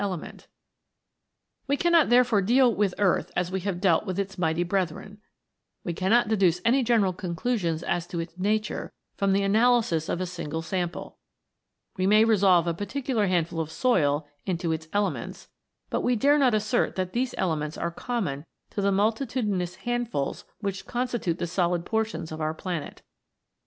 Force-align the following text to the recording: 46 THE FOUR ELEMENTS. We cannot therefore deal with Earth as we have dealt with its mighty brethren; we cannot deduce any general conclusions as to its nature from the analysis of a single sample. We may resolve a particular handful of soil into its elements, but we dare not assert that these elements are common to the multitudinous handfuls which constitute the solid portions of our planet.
46 0.01 0.01
THE 0.01 0.09
FOUR 0.17 0.23
ELEMENTS. 0.25 0.47
We 1.67 1.77
cannot 1.77 2.09
therefore 2.09 2.41
deal 2.41 2.73
with 2.73 2.95
Earth 2.97 3.31
as 3.35 3.51
we 3.51 3.59
have 3.59 3.79
dealt 3.79 4.03
with 4.07 4.17
its 4.17 4.35
mighty 4.35 4.63
brethren; 4.63 5.19
we 5.83 5.93
cannot 5.93 6.27
deduce 6.27 6.59
any 6.65 6.81
general 6.81 7.13
conclusions 7.13 7.83
as 7.83 8.07
to 8.07 8.19
its 8.19 8.35
nature 8.35 8.93
from 9.15 9.31
the 9.31 9.43
analysis 9.43 10.09
of 10.09 10.19
a 10.19 10.25
single 10.25 10.63
sample. 10.63 11.19
We 11.97 12.07
may 12.07 12.25
resolve 12.25 12.65
a 12.65 12.73
particular 12.73 13.27
handful 13.27 13.59
of 13.59 13.71
soil 13.71 14.27
into 14.43 14.71
its 14.71 14.87
elements, 14.91 15.49
but 15.91 16.01
we 16.01 16.15
dare 16.15 16.39
not 16.39 16.55
assert 16.55 16.95
that 16.95 17.13
these 17.13 17.35
elements 17.37 17.77
are 17.77 17.91
common 17.91 18.47
to 18.71 18.81
the 18.81 18.91
multitudinous 18.91 19.75
handfuls 19.85 20.45
which 20.61 20.87
constitute 20.87 21.37
the 21.37 21.45
solid 21.45 21.85
portions 21.85 22.31
of 22.31 22.41
our 22.41 22.55
planet. 22.55 23.03